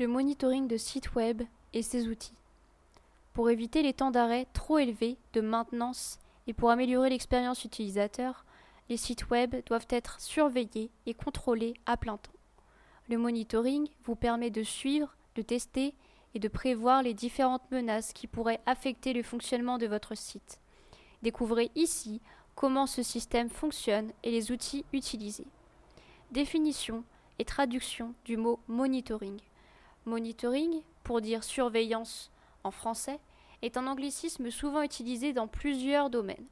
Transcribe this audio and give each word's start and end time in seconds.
Le 0.00 0.06
monitoring 0.06 0.66
de 0.66 0.78
sites 0.78 1.14
web 1.14 1.42
et 1.74 1.82
ses 1.82 2.08
outils. 2.08 2.32
Pour 3.34 3.50
éviter 3.50 3.82
les 3.82 3.92
temps 3.92 4.10
d'arrêt 4.10 4.46
trop 4.54 4.78
élevés 4.78 5.18
de 5.34 5.42
maintenance 5.42 6.18
et 6.46 6.54
pour 6.54 6.70
améliorer 6.70 7.10
l'expérience 7.10 7.66
utilisateur, 7.66 8.46
les 8.88 8.96
sites 8.96 9.28
web 9.28 9.56
doivent 9.66 9.88
être 9.90 10.18
surveillés 10.18 10.90
et 11.04 11.12
contrôlés 11.12 11.74
à 11.84 11.98
plein 11.98 12.16
temps. 12.16 12.32
Le 13.10 13.18
monitoring 13.18 13.90
vous 14.04 14.16
permet 14.16 14.48
de 14.48 14.62
suivre, 14.62 15.14
de 15.34 15.42
tester 15.42 15.94
et 16.32 16.38
de 16.38 16.48
prévoir 16.48 17.02
les 17.02 17.12
différentes 17.12 17.70
menaces 17.70 18.14
qui 18.14 18.26
pourraient 18.26 18.62
affecter 18.64 19.12
le 19.12 19.22
fonctionnement 19.22 19.76
de 19.76 19.86
votre 19.86 20.14
site. 20.14 20.60
Découvrez 21.20 21.70
ici 21.74 22.22
comment 22.54 22.86
ce 22.86 23.02
système 23.02 23.50
fonctionne 23.50 24.12
et 24.22 24.30
les 24.30 24.50
outils 24.50 24.86
utilisés. 24.94 25.48
Définition 26.30 27.04
et 27.38 27.44
traduction 27.44 28.14
du 28.24 28.38
mot 28.38 28.60
monitoring. 28.66 29.38
Monitoring, 30.06 30.82
pour 31.04 31.20
dire 31.20 31.44
surveillance 31.44 32.30
en 32.64 32.70
français, 32.70 33.20
est 33.62 33.76
un 33.76 33.86
anglicisme 33.86 34.50
souvent 34.50 34.82
utilisé 34.82 35.32
dans 35.32 35.46
plusieurs 35.46 36.10
domaines. 36.10 36.46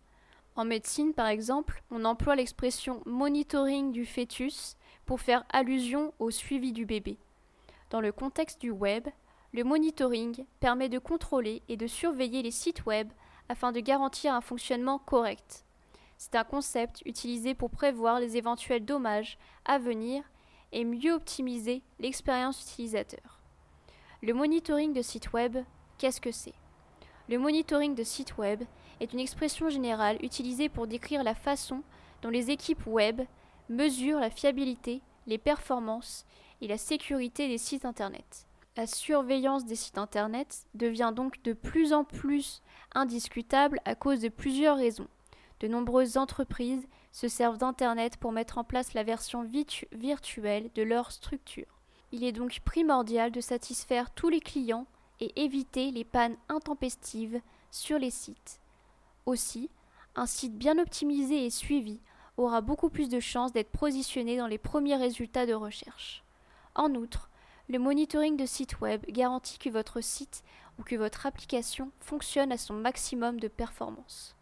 En 0.55 0.65
médecine, 0.65 1.15
par 1.15 1.29
exemple, 1.29 1.83
on 1.91 2.05
emploie 2.05 2.37
l'expression 2.37 3.01
monitoring 3.07 3.93
du 3.93 4.05
fœtus 4.05 4.77
pour 5.07 5.21
faire 5.21 5.45
allusion 5.51 6.13
au 6.19 6.31
suivi 6.31 6.73
du 6.73 6.85
bébé. 6.85 7.17
Dans 7.91 8.01
le 8.01 8.13
contexte 8.13 8.61
du 8.61 8.71
web, 8.71 9.09
le 9.53 9.65
monitoring 9.65 10.45
permet 10.61 10.89
de 10.89 10.99
contrôler 10.99 11.63
et 11.69 11.77
de 11.77 11.87
surveiller 11.87 12.43
les 12.43 12.51
sites 12.51 12.85
web 12.85 13.09
afin 13.49 13.73
de 13.73 13.81
garantir 13.81 14.35
un 14.35 14.43
fonctionnement 14.43 14.99
correct. 14.99 15.65
C'est 16.19 16.35
un 16.35 16.45
concept 16.45 17.03
utilisé 17.07 17.55
pour 17.55 17.71
prévoir 17.71 18.21
les 18.21 18.37
éventuels 18.37 18.85
dommages 18.85 19.39
à 19.65 19.79
venir 19.79 20.23
et 20.73 20.85
mieux 20.85 21.15
optimiser 21.15 21.83
l'expérience 21.99 22.61
utilisateur. 22.61 23.38
Le 24.21 24.35
monitoring 24.35 24.93
de 24.93 25.01
site 25.01 25.33
web, 25.33 25.59
qu'est-ce 25.97 26.21
que 26.21 26.33
c'est? 26.33 26.55
Le 27.29 27.39
monitoring 27.39 27.95
de 27.95 28.03
site 28.03 28.37
web 28.37 28.65
est 28.99 29.13
une 29.13 29.21
expression 29.21 29.69
générale 29.69 30.19
utilisée 30.25 30.69
pour 30.69 30.89
décrire 30.89 31.23
la 31.23 31.37
façon 31.37 31.85
dont 32.23 32.29
les 32.29 32.51
équipes 32.51 32.85
web 32.89 33.23
mesurent 33.69 34.19
la 34.19 34.31
fiabilité, 34.31 35.03
les 35.29 35.39
performances 35.39 36.27
et 36.61 36.67
la 36.67 36.79
sécurité 36.79 37.47
des 37.47 37.59
sites 37.59 37.85
Internet. 37.85 38.49
La 38.77 38.89
surveillance 38.89 39.67
des 39.67 39.77
sites 39.77 39.99
Internet 39.99 40.67
devient 40.75 41.13
donc 41.15 41.41
de 41.45 41.53
plus 41.53 41.93
en 41.93 42.03
plus 42.03 42.61
indiscutable 42.97 43.81
à 43.85 43.95
cause 43.95 44.21
de 44.21 44.31
plusieurs 44.31 44.79
raisons. 44.79 45.07
De 45.61 45.69
nombreuses 45.69 46.17
entreprises 46.17 46.89
se 47.13 47.29
servent 47.29 47.59
d'Internet 47.59 48.17
pour 48.17 48.33
mettre 48.33 48.59
en 48.59 48.65
place 48.65 48.95
la 48.95 49.05
version 49.05 49.49
virtuelle 49.93 50.71
de 50.75 50.83
leur 50.83 51.13
structure. 51.13 51.78
Il 52.13 52.25
est 52.25 52.33
donc 52.33 52.61
primordial 52.65 53.31
de 53.31 53.41
satisfaire 53.41 54.11
tous 54.11 54.29
les 54.29 54.41
clients 54.41 54.87
et 55.21 55.43
éviter 55.43 55.91
les 55.91 56.05
pannes 56.05 56.37
intempestives 56.49 57.41
sur 57.71 57.99
les 57.99 58.11
sites. 58.11 58.61
Aussi, 59.27 59.71
un 60.17 60.27
site 60.27 60.57
bien 60.57 60.79
optimisé 60.79 61.45
et 61.45 61.51
suivi 61.51 62.01
aura 62.37 62.61
beaucoup 62.61 62.89
plus 62.89 63.09
de 63.09 63.21
chances 63.21 63.53
d'être 63.53 63.71
positionné 63.71 64.37
dans 64.37 64.47
les 64.47 64.59
premiers 64.59 64.97
résultats 64.97 65.45
de 65.45 65.55
recherche. 65.55 66.25
En 66.75 66.95
outre, 66.95 67.29
le 67.69 67.79
monitoring 67.79 68.37
de 68.37 68.47
site 68.47 68.81
web 68.81 69.05
garantit 69.09 69.59
que 69.59 69.69
votre 69.69 70.01
site 70.01 70.43
ou 70.79 70.85
que 70.85 70.97
votre 70.97 71.27
application 71.27 71.91
fonctionne 72.01 72.53
à 72.53 72.57
son 72.57 72.75
maximum 72.75 73.39
de 73.41 73.49
performance. 73.49 74.35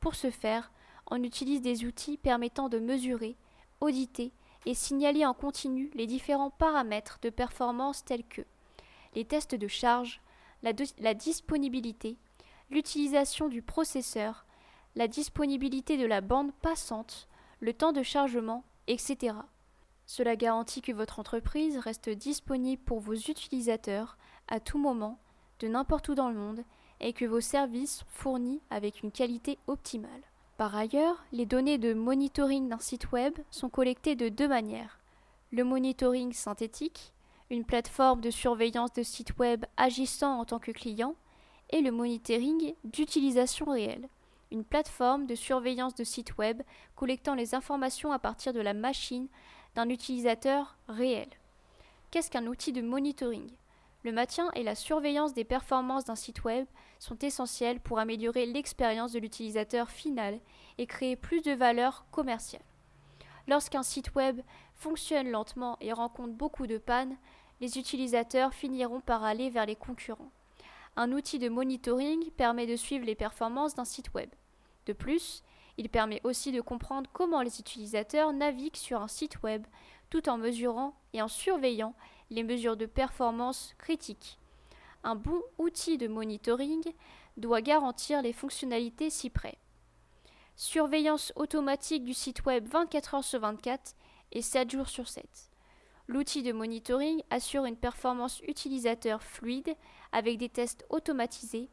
Pour 0.00 0.14
ce 0.14 0.30
faire, 0.30 0.70
on 1.10 1.22
utilise 1.22 1.62
des 1.62 1.84
outils 1.84 2.18
permettant 2.18 2.68
de 2.68 2.78
mesurer, 2.78 3.36
auditer 3.80 4.32
et 4.66 4.74
signaler 4.74 5.24
en 5.24 5.32
continu 5.32 5.90
les 5.94 6.06
différents 6.06 6.50
paramètres 6.50 7.18
de 7.22 7.30
performance 7.30 8.04
tels 8.04 8.26
que 8.26 8.42
les 9.14 9.24
tests 9.24 9.54
de 9.54 9.68
charge, 9.68 10.20
la, 10.62 11.14
disponibilité, 11.14 12.18
l'utilisation 12.70 13.48
du 13.48 13.62
processeur, 13.62 14.44
la 14.96 15.08
disponibilité 15.08 15.96
de 15.96 16.06
la 16.06 16.20
bande 16.20 16.52
passante, 16.52 17.28
le 17.60 17.72
temps 17.72 17.92
de 17.92 18.02
chargement, 18.02 18.64
etc. 18.88 19.36
Cela 20.04 20.36
garantit 20.36 20.82
que 20.82 20.92
votre 20.92 21.20
entreprise 21.20 21.78
reste 21.78 22.10
disponible 22.10 22.82
pour 22.82 23.00
vos 23.00 23.14
utilisateurs 23.14 24.18
à 24.48 24.60
tout 24.60 24.78
moment, 24.78 25.18
de 25.60 25.68
n'importe 25.68 26.08
où 26.08 26.14
dans 26.14 26.28
le 26.28 26.36
monde, 26.36 26.64
et 27.00 27.12
que 27.12 27.24
vos 27.24 27.40
services 27.40 27.98
sont 27.98 28.06
fournis 28.08 28.60
avec 28.70 29.02
une 29.02 29.12
qualité 29.12 29.58
optimale. 29.66 30.22
Par 30.56 30.74
ailleurs, 30.74 31.22
les 31.32 31.44
données 31.44 31.76
de 31.76 31.92
monitoring 31.92 32.68
d'un 32.68 32.78
site 32.78 33.12
web 33.12 33.34
sont 33.50 33.68
collectées 33.68 34.16
de 34.16 34.30
deux 34.30 34.48
manières. 34.48 34.98
Le 35.52 35.64
monitoring 35.64 36.32
synthétique, 36.32 37.12
une 37.50 37.64
plateforme 37.64 38.22
de 38.22 38.30
surveillance 38.30 38.92
de 38.94 39.02
sites 39.02 39.36
web 39.38 39.66
agissant 39.76 40.40
en 40.40 40.46
tant 40.46 40.58
que 40.58 40.72
client, 40.72 41.14
et 41.70 41.82
le 41.82 41.90
monitoring 41.90 42.74
d'utilisation 42.84 43.66
réelle, 43.66 44.08
une 44.50 44.64
plateforme 44.64 45.26
de 45.26 45.34
surveillance 45.34 45.94
de 45.94 46.04
sites 46.04 46.38
web 46.38 46.62
collectant 46.94 47.34
les 47.34 47.54
informations 47.54 48.12
à 48.12 48.18
partir 48.18 48.54
de 48.54 48.60
la 48.60 48.72
machine 48.72 49.28
d'un 49.74 49.90
utilisateur 49.90 50.78
réel. 50.88 51.28
Qu'est-ce 52.10 52.30
qu'un 52.30 52.46
outil 52.46 52.72
de 52.72 52.80
monitoring? 52.80 53.50
Le 54.06 54.12
maintien 54.12 54.50
et 54.54 54.62
la 54.62 54.76
surveillance 54.76 55.34
des 55.34 55.44
performances 55.44 56.04
d'un 56.04 56.14
site 56.14 56.44
web 56.44 56.64
sont 57.00 57.18
essentiels 57.18 57.80
pour 57.80 57.98
améliorer 57.98 58.46
l'expérience 58.46 59.10
de 59.10 59.18
l'utilisateur 59.18 59.90
final 59.90 60.38
et 60.78 60.86
créer 60.86 61.16
plus 61.16 61.42
de 61.42 61.50
valeur 61.50 62.06
commerciale. 62.12 62.62
Lorsqu'un 63.48 63.82
site 63.82 64.14
web 64.14 64.40
fonctionne 64.74 65.28
lentement 65.28 65.76
et 65.80 65.92
rencontre 65.92 66.34
beaucoup 66.34 66.68
de 66.68 66.78
pannes, 66.78 67.16
les 67.60 67.78
utilisateurs 67.78 68.54
finiront 68.54 69.00
par 69.00 69.24
aller 69.24 69.50
vers 69.50 69.66
les 69.66 69.74
concurrents. 69.74 70.30
Un 70.94 71.10
outil 71.10 71.40
de 71.40 71.48
monitoring 71.48 72.30
permet 72.30 72.66
de 72.66 72.76
suivre 72.76 73.04
les 73.04 73.16
performances 73.16 73.74
d'un 73.74 73.84
site 73.84 74.14
web. 74.14 74.30
De 74.86 74.92
plus, 74.92 75.42
il 75.78 75.88
permet 75.88 76.20
aussi 76.22 76.52
de 76.52 76.60
comprendre 76.60 77.10
comment 77.12 77.42
les 77.42 77.58
utilisateurs 77.58 78.32
naviguent 78.32 78.76
sur 78.76 79.02
un 79.02 79.08
site 79.08 79.42
web 79.42 79.66
tout 80.10 80.28
en 80.28 80.38
mesurant 80.38 80.94
et 81.12 81.22
en 81.22 81.28
surveillant 81.28 81.94
les 82.30 82.42
mesures 82.42 82.76
de 82.76 82.86
performance 82.86 83.74
critiques. 83.78 84.38
Un 85.04 85.14
bon 85.14 85.42
outil 85.58 85.98
de 85.98 86.08
monitoring 86.08 86.82
doit 87.36 87.60
garantir 87.60 88.22
les 88.22 88.32
fonctionnalités 88.32 89.10
ci-près. 89.10 89.58
Surveillance 90.56 91.32
automatique 91.36 92.04
du 92.04 92.14
site 92.14 92.44
web 92.46 92.66
24 92.66 93.14
heures 93.14 93.24
sur 93.24 93.40
24 93.40 93.94
et 94.32 94.42
7 94.42 94.70
jours 94.70 94.88
sur 94.88 95.06
7. 95.06 95.24
L'outil 96.08 96.42
de 96.42 96.52
monitoring 96.52 97.22
assure 97.30 97.64
une 97.64 97.76
performance 97.76 98.40
utilisateur 98.46 99.22
fluide 99.22 99.74
avec 100.12 100.38
des 100.38 100.48
tests 100.48 100.86
automatisés, 100.88 101.68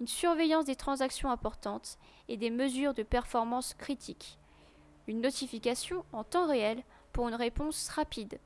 une 0.00 0.06
surveillance 0.06 0.66
des 0.66 0.76
transactions 0.76 1.30
importantes 1.30 1.98
et 2.28 2.36
des 2.36 2.50
mesures 2.50 2.94
de 2.94 3.02
performance 3.02 3.74
critiques. 3.74 4.38
Une 5.06 5.20
notification 5.20 6.04
en 6.12 6.22
temps 6.22 6.46
réel 6.46 6.82
pour 7.12 7.28
une 7.28 7.34
réponse 7.34 7.88
rapide. 7.88 8.38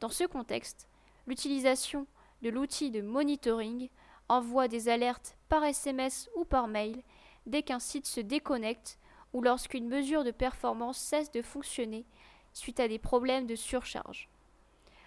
Dans 0.00 0.10
ce 0.10 0.24
contexte, 0.24 0.86
l'utilisation 1.26 2.06
de 2.42 2.50
l'outil 2.50 2.90
de 2.90 3.00
monitoring 3.00 3.88
envoie 4.28 4.68
des 4.68 4.88
alertes 4.88 5.36
par 5.48 5.64
SMS 5.64 6.28
ou 6.36 6.44
par 6.44 6.68
mail 6.68 7.02
dès 7.46 7.62
qu'un 7.62 7.78
site 7.78 8.06
se 8.06 8.20
déconnecte 8.20 8.98
ou 9.32 9.42
lorsqu'une 9.42 9.88
mesure 9.88 10.24
de 10.24 10.30
performance 10.30 10.98
cesse 10.98 11.30
de 11.32 11.42
fonctionner 11.42 12.04
suite 12.52 12.80
à 12.80 12.88
des 12.88 12.98
problèmes 12.98 13.46
de 13.46 13.56
surcharge. 13.56 14.28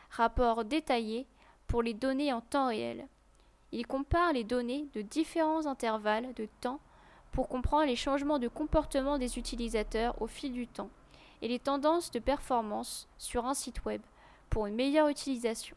Rapport 0.09 0.65
détaillé 0.65 1.27
pour 1.65 1.81
les 1.81 1.93
données 1.93 2.33
en 2.33 2.41
temps 2.41 2.67
réel. 2.67 3.07
Il 3.71 3.87
compare 3.87 4.33
les 4.33 4.43
données 4.43 4.87
de 4.93 5.01
différents 5.01 5.65
intervalles 5.65 6.33
de 6.35 6.47
temps 6.61 6.79
pour 7.31 7.47
comprendre 7.47 7.85
les 7.85 7.95
changements 7.95 8.39
de 8.39 8.47
comportement 8.47 9.17
des 9.17 9.37
utilisateurs 9.37 10.21
au 10.21 10.27
fil 10.27 10.53
du 10.53 10.67
temps 10.67 10.89
et 11.41 11.47
les 11.47 11.59
tendances 11.59 12.11
de 12.11 12.19
performance 12.19 13.07
sur 13.17 13.45
un 13.45 13.53
site 13.53 13.85
web 13.85 14.01
pour 14.49 14.65
une 14.65 14.75
meilleure 14.75 15.07
utilisation. 15.07 15.76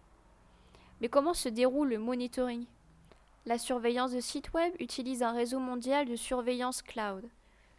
Mais 1.01 1.09
comment 1.09 1.35
se 1.35 1.49
déroule 1.49 1.89
le 1.89 1.99
monitoring? 1.99 2.67
La 3.47 3.59
surveillance 3.59 4.13
de 4.13 4.21
sites 4.21 4.53
web 4.53 4.73
utilise 4.79 5.23
un 5.23 5.33
réseau 5.33 5.59
mondial 5.59 6.07
de 6.07 6.17
surveillance 6.17 6.83
cloud. 6.83 7.25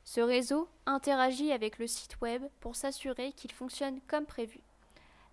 Ce 0.03 0.19
réseau 0.19 0.67
interagit 0.87 1.51
avec 1.51 1.77
le 1.77 1.85
site 1.85 2.19
web 2.21 2.43
pour 2.59 2.75
s'assurer 2.75 3.31
qu'il 3.33 3.51
fonctionne 3.51 3.99
comme 4.07 4.25
prévu. 4.25 4.59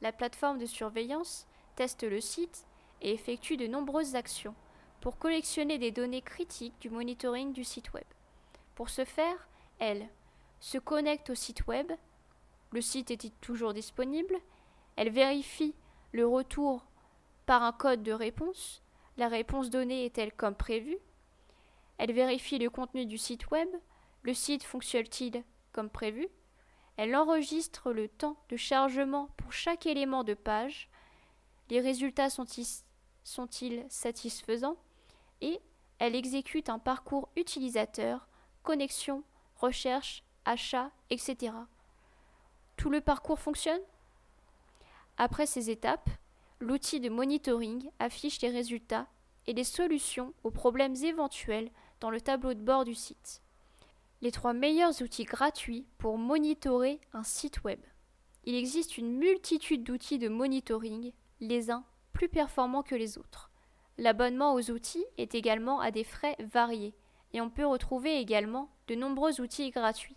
La 0.03 0.13
plateforme 0.13 0.59
de 0.59 0.67
surveillance 0.67 1.47
teste 1.77 2.03
le 2.03 2.21
site 2.21 2.67
et 3.01 3.15
effectue 3.15 3.57
de 3.57 3.67
nombreuses 3.67 4.15
actions 4.17 4.55
pour 5.01 5.19
collectionner 5.19 5.79
des 5.79 5.91
données 5.91 6.23
critiques 6.23 6.79
du 6.81 6.91
monitoring 6.91 7.53
du 7.53 7.65
site 7.65 7.93
web. 7.95 8.05
Pour 8.75 8.91
ce 8.91 9.05
faire, 9.05 9.49
elle 9.79 10.07
se 10.61 10.77
connecte 10.77 11.31
au 11.31 11.35
site 11.35 11.67
web, 11.67 11.91
le 12.73 12.81
site 12.81 13.11
est 13.11 13.33
toujours 13.41 13.73
disponible, 13.73 14.37
elle 14.97 15.11
vérifie 15.11 15.75
le 16.13 16.27
retour 16.27 16.85
par 17.49 17.63
un 17.63 17.73
code 17.73 18.03
de 18.03 18.13
réponse. 18.13 18.83
La 19.17 19.27
réponse 19.27 19.71
donnée 19.71 20.05
est-elle 20.05 20.35
comme 20.35 20.55
prévu 20.55 20.99
Elle 21.97 22.13
vérifie 22.13 22.59
le 22.59 22.69
contenu 22.69 23.07
du 23.07 23.17
site 23.17 23.51
web. 23.51 23.67
Le 24.23 24.35
site 24.35 24.63
fonctionne-t-il 24.63 25.43
comme 25.73 25.89
prévu? 25.89 26.29
Elle 26.99 27.17
enregistre 27.17 27.91
le 27.91 28.07
temps 28.07 28.37
de 28.51 28.59
chargement 28.59 29.31
pour 29.39 29.55
chaque 29.55 29.87
élément 29.87 30.25
de 30.25 30.35
page. 30.35 30.91
Les 31.71 31.81
résultats 31.81 32.29
sont-ils 32.29 33.87
satisfaisants? 33.89 34.77
Et 35.41 35.59
elle 36.01 36.17
exécute 36.17 36.69
un 36.69 36.79
parcours 36.79 37.31
utilisateur, 37.35 38.29
connexion, 38.63 39.25
recherche, 39.57 40.23
achat, 40.45 40.91
etc. 41.09 41.55
Tout 42.77 42.91
le 42.91 43.01
parcours 43.01 43.41
fonctionne? 43.41 43.81
Après 45.17 45.47
ces 45.47 45.71
étapes, 45.71 46.11
l'outil 46.61 47.01
de 47.01 47.09
monitoring 47.09 47.91
affiche 47.99 48.41
les 48.41 48.51
résultats 48.51 49.07
et 49.47 49.53
les 49.53 49.65
solutions 49.65 50.35
aux 50.45 50.51
problèmes 50.51 50.97
éventuels 50.97 51.71
dans 52.01 52.11
le 52.11 52.21
tableau 52.21 52.55
de 52.55 52.61
bord 52.61 52.85
du 52.85 52.95
site. 52.95 53.43
Les 54.21 54.33
trois 54.33 54.53
meilleurs 54.53 55.01
outils 55.01 55.25
gratuits 55.25 55.87
pour 55.99 56.19
monitorer 56.19 57.01
un 57.13 57.23
site 57.23 57.63
web. 57.65 57.81
Il 58.45 58.55
existe 58.55 58.99
une 58.99 59.17
multitude 59.17 59.85
d'outils 59.85 60.19
de 60.19 60.29
monitoring, 60.29 61.13
les 61.41 61.71
uns 61.71 61.85
plus 62.13 62.29
performants 62.29 62.83
que 62.83 62.95
les 62.95 63.19
autres. 63.19 63.51
L'abonnement 63.97 64.55
aux 64.55 64.71
outils 64.71 65.05
est 65.19 65.35
également 65.35 65.81
à 65.81 65.91
des 65.91 66.05
frais 66.05 66.37
variés, 66.41 66.95
et 67.33 67.41
on 67.41 67.51
peut 67.51 67.67
retrouver 67.67 68.19
également 68.19 68.71
de 68.89 68.95
nombreux 68.95 69.41
outils 69.41 69.71
gratuits. 69.71 70.17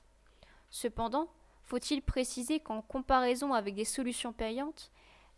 Cependant, 0.70 1.30
faut-il 1.64 2.02
préciser 2.02 2.60
qu'en 2.60 2.82
comparaison 2.82 3.54
avec 3.54 3.76
des 3.76 3.86
solutions 3.86 4.34
payantes, 4.34 4.92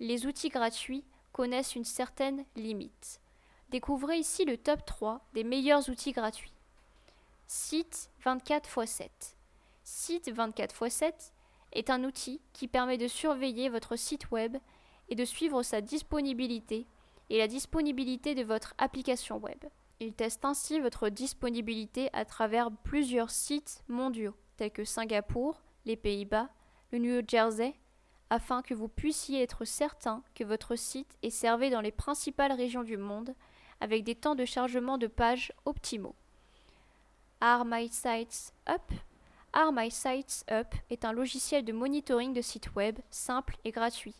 les 0.03 0.25
outils 0.25 0.49
gratuits 0.49 1.05
connaissent 1.31 1.75
une 1.75 1.85
certaine 1.85 2.43
limite. 2.57 3.21
Découvrez 3.69 4.17
ici 4.17 4.43
le 4.43 4.57
top 4.57 4.85
3 4.85 5.25
des 5.33 5.45
meilleurs 5.45 5.89
outils 5.89 6.11
gratuits. 6.11 6.53
Site 7.47 8.11
24x7. 8.25 9.07
Site 9.85 10.27
24x7 10.27 11.13
est 11.71 11.89
un 11.89 12.03
outil 12.03 12.41
qui 12.51 12.67
permet 12.67 12.97
de 12.97 13.07
surveiller 13.07 13.69
votre 13.69 13.95
site 13.95 14.29
web 14.29 14.57
et 15.07 15.15
de 15.15 15.23
suivre 15.23 15.63
sa 15.63 15.79
disponibilité 15.79 16.85
et 17.29 17.37
la 17.37 17.47
disponibilité 17.47 18.35
de 18.35 18.43
votre 18.43 18.73
application 18.77 19.37
web. 19.37 19.63
Il 20.01 20.13
teste 20.13 20.43
ainsi 20.43 20.81
votre 20.81 21.07
disponibilité 21.07 22.09
à 22.11 22.25
travers 22.25 22.71
plusieurs 22.83 23.31
sites 23.31 23.85
mondiaux, 23.87 24.35
tels 24.57 24.71
que 24.71 24.83
Singapour, 24.83 25.61
les 25.85 25.95
Pays-Bas, 25.95 26.49
le 26.91 26.97
New 26.99 27.21
Jersey, 27.25 27.73
afin 28.29 28.61
que 28.61 28.73
vous 28.73 28.87
puissiez 28.87 29.41
être 29.41 29.65
certain 29.65 30.23
que 30.35 30.43
votre 30.43 30.75
site 30.75 31.17
est 31.21 31.29
servi 31.29 31.69
dans 31.69 31.81
les 31.81 31.91
principales 31.91 32.51
régions 32.51 32.83
du 32.83 32.97
monde 32.97 33.35
avec 33.79 34.03
des 34.03 34.15
temps 34.15 34.35
de 34.35 34.45
chargement 34.45 34.97
de 34.97 35.07
pages 35.07 35.51
optimaux. 35.65 36.15
Are 37.41 37.65
My 37.65 37.89
Sites 37.89 38.53
Up? 38.69 38.91
Are 39.51 39.71
My 39.73 39.91
Sites 39.91 40.45
Up 40.49 40.73
est 40.89 41.05
un 41.05 41.11
logiciel 41.11 41.65
de 41.65 41.73
monitoring 41.73 42.33
de 42.33 42.41
sites 42.41 42.73
web 42.75 42.97
simple 43.09 43.57
et 43.65 43.71
gratuit. 43.71 44.15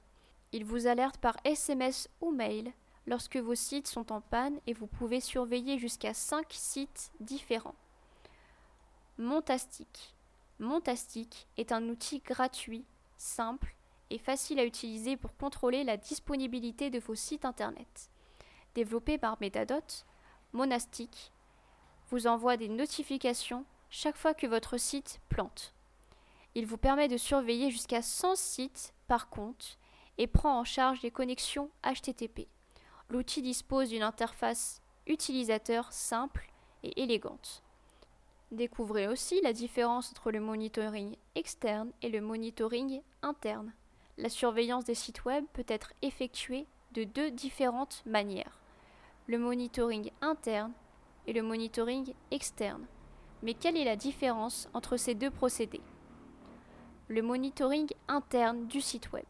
Il 0.52 0.66
vous 0.66 0.86
alerte 0.86 1.18
par 1.18 1.38
SMS 1.46 2.10
ou 2.22 2.32
mail 2.32 2.72
lorsque 3.08 3.38
vos 3.38 3.56
sites 3.56 3.88
sont 3.88 4.12
en 4.12 4.22
panne 4.22 4.60
et 4.68 4.74
vous 4.74 4.88
pouvez 4.88 5.22
surveiller 5.22 5.80
jusqu'à 5.80 6.14
5 6.14 6.46
sites 6.50 7.12
différents. 7.20 7.76
Montastic. 9.18 10.14
Montastic 10.60 11.48
est 11.58 11.72
un 11.72 11.88
outil 11.90 12.20
gratuit, 12.20 12.86
simple 13.18 13.76
facile 14.18 14.60
à 14.60 14.66
utiliser 14.66 15.18
pour 15.18 15.36
contrôler 15.38 15.84
la 15.84 15.98
disponibilité 15.98 16.90
de 16.90 17.00
vos 17.00 17.16
sites 17.16 17.46
internet. 17.46 18.10
Développé 18.76 19.18
par 19.18 19.38
Metadot, 19.40 20.06
Monastic 20.52 21.32
vous 22.10 22.28
envoie 22.28 22.58
des 22.58 22.70
notifications 22.70 23.66
chaque 23.90 24.18
fois 24.18 24.34
que 24.34 24.48
votre 24.48 24.78
site 24.78 25.20
plante. 25.30 25.74
Il 26.56 26.66
vous 26.66 26.78
permet 26.78 27.08
de 27.08 27.18
surveiller 27.18 27.72
jusqu'à 27.72 28.02
100 28.02 28.36
sites 28.36 28.94
par 29.08 29.30
compte 29.30 29.78
et 30.18 30.28
prend 30.28 30.60
en 30.60 30.64
charge 30.64 31.02
les 31.02 31.12
connexions 31.12 31.70
HTTP. 31.84 32.48
L'outil 33.10 33.42
dispose 33.42 33.90
d'une 33.90 34.04
interface 34.04 34.82
utilisateur 35.08 35.92
simple 35.92 36.52
et 36.84 37.02
élégante. 37.02 37.64
Découvrez 38.52 39.08
aussi 39.08 39.42
la 39.42 39.54
différence 39.54 40.12
entre 40.12 40.32
le 40.32 40.40
monitoring 40.40 41.16
externe 41.34 41.92
et 42.04 42.10
le 42.10 42.22
monitoring 42.22 43.02
interne. 43.24 43.74
La 44.18 44.30
surveillance 44.30 44.86
des 44.86 44.94
sites 44.94 45.26
web 45.26 45.44
peut 45.54 45.66
être 45.68 45.94
effectuée 46.04 46.68
de 46.92 47.04
deux 47.04 47.32
différentes 47.32 48.04
manières. 48.06 48.60
Le 49.26 49.40
monitoring 49.40 50.12
interne 50.22 50.74
et 51.26 51.34
le 51.34 51.42
monitoring 51.42 52.14
externe. 52.30 52.86
Mais 53.42 53.56
quelle 53.56 53.76
est 53.76 53.86
la 53.86 53.96
différence 53.96 54.70
entre 54.74 54.98
ces 54.98 55.16
deux 55.16 55.32
procédés? 55.32 55.82
Le 57.08 57.22
monitoring 57.22 57.88
interne 58.08 58.68
du 58.68 58.82
site 58.82 59.12
web. 59.12 59.26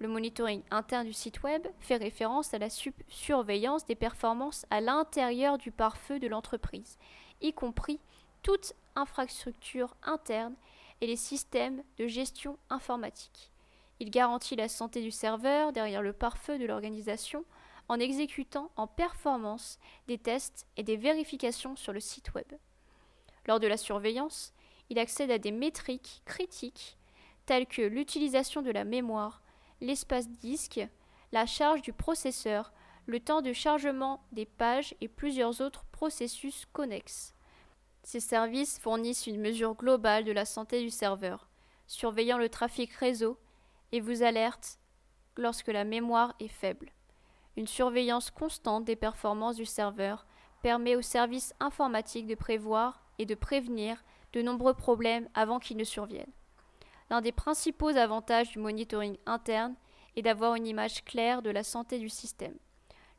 Le 0.00 0.08
monitoring 0.08 0.62
interne 0.70 1.06
du 1.06 1.12
site 1.12 1.42
web 1.42 1.66
fait 1.78 1.96
référence 1.96 2.52
à 2.52 2.58
la 2.58 2.68
surveillance 2.70 3.84
des 3.84 3.94
performances 3.94 4.66
à 4.70 4.80
l'intérieur 4.80 5.56
du 5.56 5.70
pare-feu 5.70 6.18
de 6.18 6.26
l'entreprise, 6.26 6.98
y 7.42 7.52
compris 7.52 8.00
toute 8.42 8.72
infrastructure 8.96 9.94
interne 10.02 10.54
et 11.00 11.06
les 11.06 11.16
systèmes 11.16 11.82
de 11.98 12.06
gestion 12.06 12.58
informatique. 12.70 13.49
Il 14.00 14.10
garantit 14.10 14.56
la 14.56 14.68
santé 14.68 15.02
du 15.02 15.10
serveur 15.10 15.72
derrière 15.72 16.02
le 16.02 16.14
pare-feu 16.14 16.58
de 16.58 16.64
l'organisation 16.64 17.44
en 17.88 18.00
exécutant 18.00 18.70
en 18.76 18.86
performance 18.86 19.78
des 20.08 20.16
tests 20.16 20.66
et 20.76 20.82
des 20.82 20.96
vérifications 20.96 21.76
sur 21.76 21.92
le 21.92 22.00
site 22.00 22.32
web. 22.34 22.46
Lors 23.46 23.60
de 23.60 23.66
la 23.66 23.76
surveillance, 23.76 24.54
il 24.88 24.98
accède 24.98 25.30
à 25.30 25.38
des 25.38 25.52
métriques 25.52 26.22
critiques 26.24 26.96
telles 27.44 27.66
que 27.66 27.82
l'utilisation 27.82 28.62
de 28.62 28.70
la 28.70 28.84
mémoire, 28.84 29.42
l'espace 29.80 30.28
disque, 30.28 30.80
la 31.32 31.46
charge 31.46 31.82
du 31.82 31.92
processeur, 31.92 32.72
le 33.06 33.20
temps 33.20 33.42
de 33.42 33.52
chargement 33.52 34.22
des 34.32 34.46
pages 34.46 34.94
et 35.00 35.08
plusieurs 35.08 35.60
autres 35.60 35.84
processus 35.92 36.64
connexes. 36.72 37.34
Ces 38.02 38.20
services 38.20 38.78
fournissent 38.78 39.26
une 39.26 39.40
mesure 39.40 39.74
globale 39.74 40.24
de 40.24 40.32
la 40.32 40.44
santé 40.44 40.80
du 40.80 40.90
serveur, 40.90 41.48
surveillant 41.86 42.38
le 42.38 42.48
trafic 42.48 42.92
réseau 42.92 43.36
et 43.92 44.00
vous 44.00 44.22
alertent 44.22 44.78
lorsque 45.36 45.68
la 45.68 45.84
mémoire 45.84 46.34
est 46.40 46.48
faible. 46.48 46.92
Une 47.56 47.66
surveillance 47.66 48.30
constante 48.30 48.84
des 48.84 48.96
performances 48.96 49.56
du 49.56 49.66
serveur 49.66 50.26
permet 50.62 50.96
aux 50.96 51.02
services 51.02 51.54
informatiques 51.60 52.26
de 52.26 52.34
prévoir 52.34 53.02
et 53.18 53.26
de 53.26 53.34
prévenir 53.34 54.02
de 54.32 54.42
nombreux 54.42 54.74
problèmes 54.74 55.28
avant 55.34 55.58
qu'ils 55.58 55.76
ne 55.76 55.84
surviennent. 55.84 56.32
L'un 57.10 57.20
des 57.20 57.32
principaux 57.32 57.88
avantages 57.88 58.50
du 58.50 58.58
monitoring 58.58 59.16
interne 59.26 59.74
est 60.16 60.22
d'avoir 60.22 60.54
une 60.54 60.66
image 60.66 61.04
claire 61.04 61.42
de 61.42 61.50
la 61.50 61.64
santé 61.64 61.98
du 61.98 62.08
système. 62.08 62.56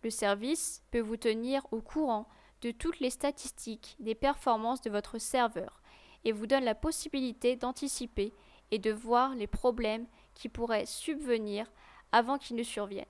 Le 0.04 0.10
service 0.10 0.82
peut 0.92 1.02
vous 1.02 1.18
tenir 1.18 1.66
au 1.72 1.82
courant 1.82 2.28
de 2.62 2.72
toutes 2.72 3.00
les 3.00 3.10
statistiques 3.10 3.96
des 4.00 4.16
performances 4.16 4.82
de 4.82 4.90
votre 4.90 5.18
serveur 5.18 5.82
et 6.24 6.32
vous 6.32 6.48
donne 6.48 6.64
la 6.64 6.76
possibilité 6.76 7.56
d'anticiper 7.56 8.34
et 8.72 8.80
de 8.80 8.92
voir 8.92 9.36
les 9.36 9.48
problèmes 9.48 10.08
qui 10.42 10.50
pourraient 10.50 10.88
subvenir 10.88 11.72
avant 12.12 12.40
qu'ils 12.40 12.56
ne 12.56 12.64
surviennent. 12.64 13.06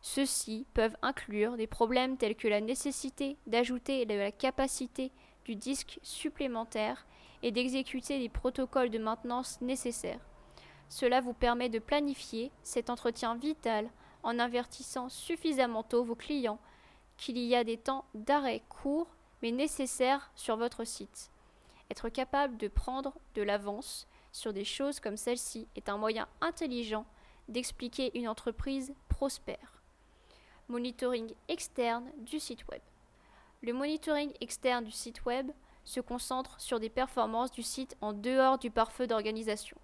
Ceux-ci 0.00 0.64
peuvent 0.72 0.96
inclure 1.02 1.58
des 1.58 1.66
problèmes 1.66 2.16
tels 2.16 2.36
que 2.36 2.48
la 2.48 2.62
nécessité 2.62 3.36
d'ajouter 3.46 4.06
de 4.06 4.14
la 4.14 4.32
capacité 4.32 5.12
du 5.44 5.56
disque 5.56 5.98
supplémentaire 6.02 7.06
et 7.42 7.52
d'exécuter 7.52 8.18
les 8.18 8.30
protocoles 8.30 8.88
de 8.88 8.98
maintenance 8.98 9.60
nécessaires. 9.60 10.24
Cela 10.88 11.20
vous 11.20 11.34
permet 11.34 11.68
de 11.68 11.80
planifier 11.80 12.50
cet 12.62 12.88
entretien 12.88 13.34
vital 13.34 13.90
en 14.22 14.38
avertissant 14.38 15.10
suffisamment 15.10 15.82
tôt 15.82 16.02
vos 16.02 16.14
clients 16.14 16.60
qu'il 17.18 17.36
y 17.36 17.54
a 17.54 17.62
des 17.62 17.76
temps 17.76 18.06
d'arrêt 18.14 18.62
courts 18.70 19.14
mais 19.42 19.52
nécessaires 19.52 20.30
sur 20.34 20.56
votre 20.56 20.84
site. 20.84 21.30
Être 21.90 22.08
capable 22.08 22.56
de 22.56 22.68
prendre 22.68 23.12
de 23.34 23.42
l'avance 23.42 24.08
sur 24.38 24.52
des 24.52 24.64
choses 24.64 25.00
comme 25.00 25.16
celle-ci 25.16 25.66
est 25.74 25.88
un 25.88 25.98
moyen 25.98 26.28
intelligent 26.40 27.04
d'expliquer 27.48 28.16
une 28.16 28.28
entreprise 28.28 28.94
prospère. 29.08 29.82
Monitoring 30.68 31.32
externe 31.48 32.10
du 32.18 32.38
site 32.38 32.66
web. 32.68 32.82
Le 33.62 33.72
monitoring 33.72 34.32
externe 34.40 34.84
du 34.84 34.92
site 34.92 35.24
web 35.24 35.50
se 35.84 36.00
concentre 36.00 36.60
sur 36.60 36.78
des 36.78 36.90
performances 36.90 37.50
du 37.50 37.62
site 37.62 37.96
en 38.00 38.12
dehors 38.12 38.58
du 38.58 38.70
pare-feu 38.70 39.06
d'organisation. 39.06 39.76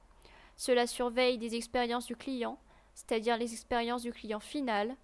Cela 0.56 0.86
surveille 0.86 1.38
des 1.38 1.56
expériences 1.56 2.06
du 2.06 2.14
client, 2.14 2.58
c'est-à-dire 2.94 3.36
les 3.36 3.52
expériences 3.52 4.02
du 4.02 4.12
client 4.12 4.40
final. 4.40 4.94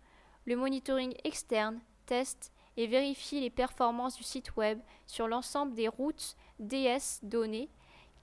Le 0.45 0.55
monitoring 0.55 1.15
externe 1.25 1.81
teste 2.07 2.53
et 2.77 2.87
vérifie 2.87 3.41
les 3.41 3.51
performances 3.51 4.17
du 4.17 4.23
site 4.23 4.55
web 4.57 4.79
sur 5.07 5.27
l'ensemble 5.27 5.75
des 5.75 5.89
routes 5.89 6.37
DS 6.61 7.21
données 7.23 7.69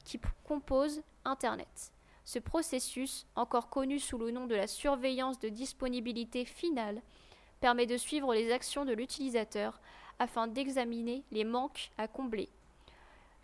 qui 0.06 0.20
composent 0.46 1.02
Internet. 1.28 1.92
Ce 2.26 2.40
processus, 2.40 3.26
encore 3.36 3.70
connu 3.70 4.00
sous 4.00 4.18
le 4.18 4.32
nom 4.32 4.48
de 4.48 4.56
la 4.56 4.68
surveillance 4.68 5.40
de 5.40 5.50
disponibilité 5.50 6.46
finale, 6.46 7.02
permet 7.60 7.86
de 7.86 7.98
suivre 7.98 8.34
les 8.34 8.52
actions 8.52 8.86
de 8.86 8.94
l'utilisateur 8.94 9.80
afin 10.20 10.48
d'examiner 10.48 11.24
les 11.32 11.44
manques 11.44 11.92
à 11.98 12.08
combler. 12.08 12.50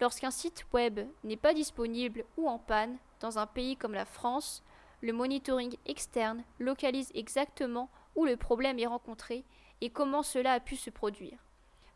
Lorsqu'un 0.02 0.32
site 0.32 0.66
web 0.74 1.00
n'est 1.24 1.38
pas 1.38 1.54
disponible 1.54 2.26
ou 2.38 2.50
en 2.50 2.60
panne 2.60 2.98
dans 3.20 3.40
un 3.40 3.46
pays 3.46 3.78
comme 3.78 3.94
la 3.94 4.06
France, 4.06 4.64
le 5.02 5.14
monitoring 5.14 5.76
externe 5.86 6.44
localise 6.60 7.12
exactement 7.14 7.90
où 8.16 8.26
le 8.26 8.38
problème 8.38 8.80
est 8.80 8.88
rencontré 8.88 9.44
et 9.82 9.90
comment 9.90 10.24
cela 10.24 10.54
a 10.54 10.60
pu 10.60 10.76
se 10.76 10.90
produire. 10.90 11.40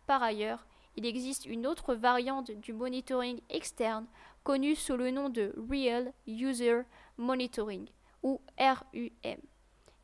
Par 0.05 0.23
ailleurs, 0.23 0.65
il 0.95 1.05
existe 1.05 1.45
une 1.45 1.67
autre 1.67 1.93
variante 1.93 2.51
du 2.51 2.73
monitoring 2.73 3.39
externe 3.49 4.07
connue 4.47 4.77
sous 4.77 4.95
le 4.95 5.11
nom 5.11 5.27
de 5.27 5.53
Real 5.69 6.13
User 6.25 6.83
Monitoring 7.17 7.85
ou 8.23 8.39
RUM, 8.57 9.41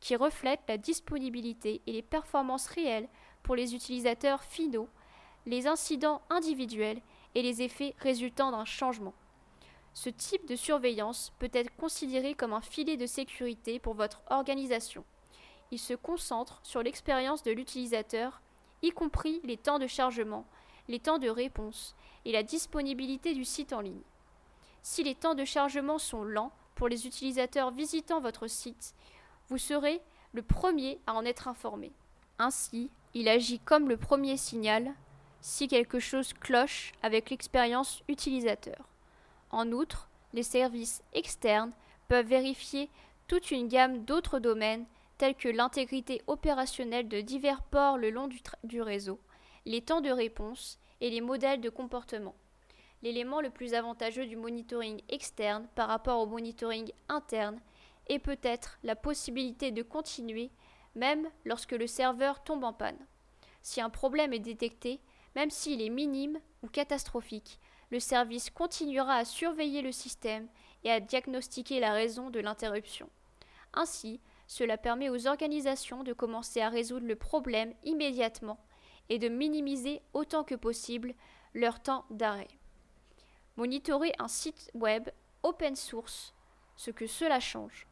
qui 0.00 0.16
reflète 0.16 0.60
la 0.68 0.76
disponibilité 0.76 1.80
et 1.86 1.92
les 1.92 2.02
performances 2.02 2.66
réelles 2.66 3.08
pour 3.42 3.56
les 3.56 3.74
utilisateurs 3.74 4.42
finaux, 4.42 4.90
les 5.46 5.66
incidents 5.66 6.20
individuels 6.28 7.00
et 7.34 7.40
les 7.40 7.62
effets 7.62 7.94
résultant 8.00 8.50
d'un 8.50 8.66
changement. 8.66 9.14
Ce 9.94 10.10
type 10.10 10.46
de 10.46 10.56
surveillance 10.56 11.32
peut 11.38 11.50
être 11.54 11.74
considéré 11.76 12.34
comme 12.34 12.52
un 12.52 12.60
filet 12.60 12.98
de 12.98 13.06
sécurité 13.06 13.78
pour 13.78 13.94
votre 13.94 14.20
organisation. 14.28 15.06
Il 15.70 15.78
se 15.78 15.94
concentre 15.94 16.60
sur 16.62 16.82
l'expérience 16.82 17.42
de 17.44 17.52
l'utilisateur, 17.52 18.42
y 18.82 18.90
compris 18.90 19.40
les 19.44 19.56
temps 19.56 19.78
de 19.78 19.86
chargement, 19.86 20.44
les 20.88 21.00
temps 21.00 21.18
de 21.18 21.30
réponse 21.30 21.96
et 22.26 22.32
la 22.32 22.42
disponibilité 22.42 23.32
du 23.32 23.46
site 23.46 23.72
en 23.72 23.80
ligne. 23.80 24.02
Si 24.86 25.02
les 25.02 25.14
temps 25.14 25.34
de 25.34 25.46
chargement 25.46 25.98
sont 25.98 26.24
lents 26.24 26.52
pour 26.74 26.88
les 26.88 27.06
utilisateurs 27.06 27.70
visitant 27.70 28.20
votre 28.20 28.48
site, 28.48 28.94
vous 29.48 29.56
serez 29.56 30.02
le 30.34 30.42
premier 30.42 31.00
à 31.06 31.14
en 31.14 31.24
être 31.24 31.48
informé. 31.48 31.90
Ainsi, 32.38 32.90
il 33.14 33.26
agit 33.30 33.60
comme 33.60 33.88
le 33.88 33.96
premier 33.96 34.36
signal 34.36 34.92
si 35.40 35.68
quelque 35.68 36.00
chose 36.00 36.34
cloche 36.34 36.92
avec 37.02 37.30
l'expérience 37.30 38.02
utilisateur. 38.08 38.90
En 39.50 39.72
outre, 39.72 40.10
les 40.34 40.42
services 40.42 41.02
externes 41.14 41.72
peuvent 42.08 42.26
vérifier 42.26 42.90
toute 43.26 43.50
une 43.50 43.68
gamme 43.68 44.04
d'autres 44.04 44.38
domaines 44.38 44.84
tels 45.16 45.34
que 45.34 45.48
l'intégrité 45.48 46.20
opérationnelle 46.26 47.08
de 47.08 47.22
divers 47.22 47.62
ports 47.62 47.96
le 47.96 48.10
long 48.10 48.28
du, 48.64 48.82
réseau, 48.82 49.18
les 49.64 49.80
temps 49.80 50.02
de 50.02 50.10
réponse 50.10 50.78
et 51.00 51.08
les 51.08 51.22
modèles 51.22 51.62
de 51.62 51.70
comportement. 51.70 52.34
L'élément 53.04 53.42
le 53.42 53.50
plus 53.50 53.74
avantageux 53.74 54.24
du 54.24 54.34
monitoring 54.34 55.02
externe 55.10 55.68
par 55.74 55.88
rapport 55.88 56.20
au 56.20 56.26
monitoring 56.26 56.90
interne 57.10 57.60
est 58.06 58.18
peut-être 58.18 58.78
la 58.82 58.96
possibilité 58.96 59.72
de 59.72 59.82
continuer 59.82 60.50
même 60.94 61.28
lorsque 61.44 61.72
le 61.72 61.86
serveur 61.86 62.42
tombe 62.42 62.64
en 62.64 62.72
panne. 62.72 63.06
Si 63.60 63.82
un 63.82 63.90
problème 63.90 64.32
est 64.32 64.38
détecté, 64.38 65.00
même 65.36 65.50
s'il 65.50 65.82
est 65.82 65.90
minime 65.90 66.40
ou 66.62 66.68
catastrophique, 66.68 67.60
le 67.90 68.00
service 68.00 68.48
continuera 68.48 69.16
à 69.16 69.26
surveiller 69.26 69.82
le 69.82 69.92
système 69.92 70.48
et 70.82 70.90
à 70.90 71.00
diagnostiquer 71.00 71.80
la 71.80 71.92
raison 71.92 72.30
de 72.30 72.40
l'interruption. 72.40 73.10
Ainsi, 73.74 74.18
cela 74.46 74.78
permet 74.78 75.10
aux 75.10 75.26
organisations 75.26 76.04
de 76.04 76.14
commencer 76.14 76.62
à 76.62 76.70
résoudre 76.70 77.06
le 77.06 77.16
problème 77.16 77.74
immédiatement 77.84 78.58
et 79.10 79.18
de 79.18 79.28
minimiser 79.28 80.00
autant 80.14 80.42
que 80.42 80.54
possible 80.54 81.12
leur 81.52 81.82
temps 81.82 82.06
d'arrêt. 82.08 82.48
Monitorer 83.56 84.12
un 84.18 84.26
site 84.26 84.68
web 84.74 85.08
open 85.44 85.76
source, 85.76 86.34
ce 86.74 86.90
que 86.90 87.06
cela 87.06 87.38
change. 87.38 87.86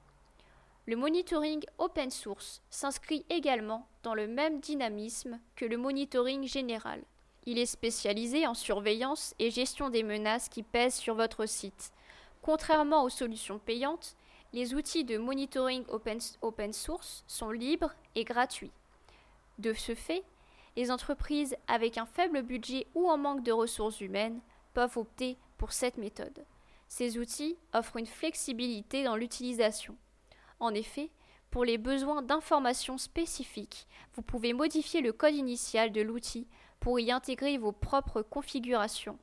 Le 0.87 0.97
monitoring 0.97 1.65
open 1.79 2.11
source 2.11 2.63
s'inscrit 2.69 3.25
également 3.31 3.87
dans 4.03 4.15
le 4.15 4.27
même 4.27 4.59
dynamisme 4.59 5.39
que 5.55 5.65
le 5.65 5.77
monitoring 5.77 6.49
général. 6.49 7.01
Il 7.47 7.61
est 7.61 7.67
spécialisé 7.67 8.45
en 8.49 8.55
surveillance 8.55 9.35
et 9.39 9.53
gestion 9.53 9.89
des 9.89 10.03
menaces 10.03 10.49
qui 10.49 10.65
pèsent 10.65 10.97
sur 10.97 11.15
votre 11.15 11.47
site. 11.47 11.93
Contrairement 12.43 13.05
aux 13.05 13.09
solutions 13.09 13.61
payantes, 13.61 14.17
les 14.53 14.75
outils 14.75 15.05
de 15.05 15.17
monitoring 15.17 15.85
open, 15.89 16.73
source 16.73 17.23
sont 17.29 17.53
libres 17.53 17.95
et 18.17 18.25
gratuits. 18.25 18.73
De 19.59 19.73
ce 19.73 19.95
fait, 19.95 20.25
les 20.77 20.91
entreprises 20.91 21.55
avec 21.69 21.99
un 21.99 22.07
faible 22.07 22.43
budget 22.43 22.89
ou 22.97 23.09
en 23.09 23.17
manque 23.17 23.45
de 23.45 23.53
ressources 23.53 24.01
humaines 24.01 24.41
peuvent 24.75 24.99
opter 24.99 25.37
pour 25.59 25.73
cette 25.73 25.97
méthode. 25.97 26.45
Ces 26.89 27.19
outils 27.19 27.57
offrent 27.73 27.97
une 27.97 28.07
flexibilité 28.07 29.05
dans 29.05 29.17
l'utilisation. 29.17 29.97
En 30.61 30.75
effet, 30.75 31.11
pour 31.51 31.65
les 31.65 31.79
besoins 31.79 32.23
d'informations 32.23 32.99
spécifiques, 32.99 33.87
vous 34.15 34.23
pouvez 34.23 34.53
modifier 34.53 35.01
le 35.01 35.13
code 35.13 35.35
initial 35.35 35.93
de 35.93 36.01
l'outil 36.01 36.47
pour 36.81 36.99
y 36.99 37.11
intégrer 37.13 37.59
vos 37.59 37.73
propres 37.73 38.23
configurations. 38.23 39.19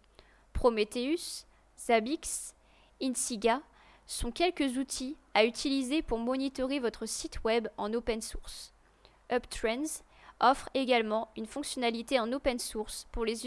Prometheus, 0.54 1.46
Zabbix, 1.78 2.54
Insiga 3.02 3.62
sont 4.06 4.32
quelques 4.32 4.78
outils 4.78 5.16
à 5.34 5.46
utiliser 5.46 6.02
pour 6.02 6.18
monitorer 6.18 6.80
votre 6.80 7.06
site 7.06 7.44
web 7.44 7.68
en 7.78 7.94
open 7.94 8.22
source. 8.22 8.74
UpTrends 9.32 10.04
offre 10.40 10.70
également 10.74 11.30
une 11.38 11.46
fonctionnalité 11.46 12.20
en 12.20 12.32
open 12.34 12.60
source 12.60 13.08
pour 13.12 13.26
les 13.26 13.46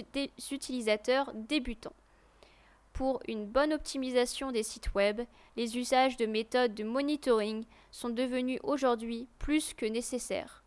utilisateurs 0.50 1.32
débutants. 1.34 1.94
Pour 2.92 3.20
une 3.26 3.46
bonne 3.46 3.72
optimisation 3.72 4.52
des 4.52 4.62
sites 4.62 4.94
web, 4.94 5.22
les 5.56 5.78
usages 5.78 6.18
de 6.18 6.26
méthodes 6.26 6.74
de 6.74 6.84
monitoring 6.84 7.64
sont 7.90 8.10
devenus 8.10 8.60
aujourd'hui 8.62 9.28
plus 9.38 9.72
que 9.72 9.86
nécessaires. 9.86 10.62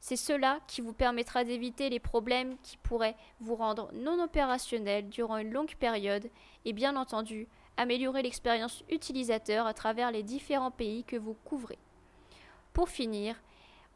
C'est 0.00 0.16
cela 0.16 0.60
qui 0.66 0.80
vous 0.80 0.94
permettra 0.94 1.44
d'éviter 1.44 1.90
les 1.90 2.00
problèmes 2.00 2.56
qui 2.62 2.78
pourraient 2.78 3.16
vous 3.40 3.54
rendre 3.54 3.90
non 3.92 4.22
opérationnel 4.22 5.10
durant 5.10 5.36
une 5.36 5.52
longue 5.52 5.74
période 5.74 6.30
et 6.64 6.72
bien 6.72 6.96
entendu 6.96 7.46
améliorer 7.76 8.22
l'expérience 8.22 8.82
utilisateur 8.90 9.66
à 9.66 9.74
travers 9.74 10.10
les 10.10 10.22
différents 10.22 10.70
pays 10.70 11.04
que 11.04 11.16
vous 11.16 11.34
couvrez. 11.44 11.78
Pour 12.72 12.88
finir, 12.88 13.36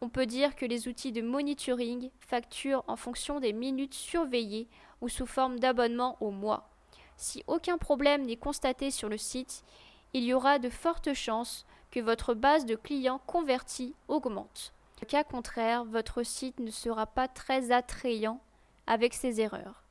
on 0.02 0.10
peut 0.10 0.26
dire 0.26 0.54
que 0.54 0.66
les 0.66 0.88
outils 0.88 1.12
de 1.12 1.22
monitoring 1.22 2.10
facturent 2.20 2.84
en 2.88 2.96
fonction 2.96 3.40
des 3.40 3.54
minutes 3.54 3.94
surveillées 3.94 4.68
ou 5.00 5.08
sous 5.08 5.26
forme 5.26 5.58
d'abonnement 5.58 6.18
au 6.20 6.30
mois. 6.30 6.73
Si 7.16 7.42
aucun 7.46 7.78
problème 7.78 8.26
n'est 8.26 8.36
constaté 8.36 8.90
sur 8.90 9.08
le 9.08 9.18
site, 9.18 9.64
il 10.12 10.24
y 10.24 10.34
aura 10.34 10.58
de 10.58 10.70
fortes 10.70 11.14
chances 11.14 11.66
que 11.90 12.00
votre 12.00 12.34
base 12.34 12.66
de 12.66 12.74
clients 12.74 13.20
convertis 13.26 13.94
augmente 14.08 14.74
cas 15.04 15.24
contraire, 15.24 15.84
votre 15.84 16.22
site 16.22 16.58
ne 16.58 16.70
sera 16.70 17.06
pas 17.06 17.28
très 17.28 17.70
attrayant 17.70 18.40
avec 18.86 19.14
ces 19.14 19.40
erreurs. 19.40 19.84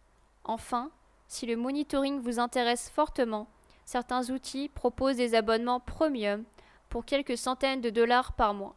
Enfin, 0.44 0.92
si 1.28 1.46
le 1.46 1.56
monitoring 1.56 2.20
vous 2.20 2.40
intéresse 2.40 2.90
fortement, 2.90 3.48
certains 3.86 4.30
outils 4.30 4.70
proposent 4.70 5.18
des 5.18 5.36
abonnements 5.36 5.80
premium 5.80 6.44
pour 6.90 7.06
quelques 7.06 7.38
centaines 7.38 7.82
de 7.82 7.90
dollars 7.90 8.34
par 8.34 8.54
mois. 8.54 8.76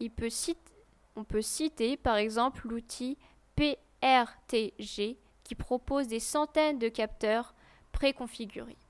on 0.00 1.24
peut 1.24 1.42
citer 1.42 1.96
par 1.96 2.16
exemple 2.16 2.66
l'outil 2.68 3.16
PRTG 3.56 5.18
qui 5.44 5.54
propose 5.54 6.08
des 6.08 6.20
centaines 6.20 6.78
de 6.78 6.88
capteurs 6.88 7.51
préconfigurés. 7.92 8.81